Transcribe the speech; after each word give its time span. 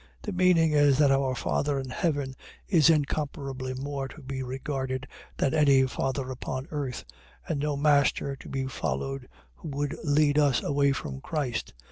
.The 0.23 0.31
meaning 0.33 0.71
is 0.71 0.97
that 0.97 1.11
our 1.11 1.35
Father 1.35 1.79
in 1.79 1.91
heaven 1.91 2.33
is 2.67 2.89
incomparably 2.89 3.75
more 3.75 4.07
to 4.07 4.23
be 4.23 4.41
regarded, 4.41 5.05
than 5.37 5.53
any 5.53 5.85
father 5.85 6.31
upon 6.31 6.65
earth: 6.71 7.05
and 7.47 7.59
no 7.59 7.77
master 7.77 8.35
to 8.37 8.49
be 8.49 8.65
followed, 8.65 9.29
who 9.53 9.67
would 9.67 9.95
lead 10.03 10.39
us 10.39 10.63
away 10.63 10.91
from 10.91 11.21
Christ. 11.21 11.75